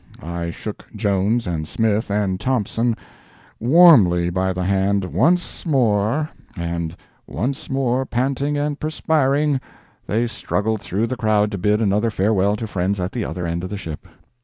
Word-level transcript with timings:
I 0.23 0.49
shook 0.49 0.87
Jones, 0.95 1.45
and 1.45 1.67
Smith, 1.67 2.09
and 2.09 2.39
Thompson, 2.39 2.97
warmly 3.59 4.31
by 4.31 4.51
the 4.51 4.63
hand 4.63 5.05
once 5.05 5.63
more, 5.63 6.27
and 6.57 6.95
once 7.27 7.69
more, 7.69 8.07
panting 8.07 8.57
and 8.57 8.79
perspiring, 8.79 9.61
they 10.07 10.25
struggled 10.25 10.81
through 10.81 11.05
the 11.05 11.17
crowd 11.17 11.51
to 11.51 11.59
bid 11.59 11.83
another 11.83 12.09
farewell 12.09 12.55
to 12.55 12.65
friends 12.65 12.99
at 12.99 13.11
the 13.11 13.23
other 13.25 13.45
end 13.45 13.63
of 13.63 13.69
the 13.69 13.77
ship. 13.77 14.07